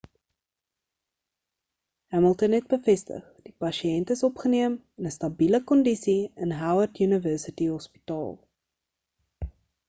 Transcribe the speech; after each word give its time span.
hamilton 2.13 2.55
het 2.57 2.69
bevestig 2.71 3.27
die 3.49 3.53
pasiënt 3.65 4.13
is 4.15 4.23
opgeneem 4.29 4.79
in 5.05 5.11
'n 5.11 5.13
stabile 5.17 5.61
kondise 5.73 6.17
in 6.47 6.57
howard 6.63 7.03
university 7.09 7.69
hospital 7.77 8.27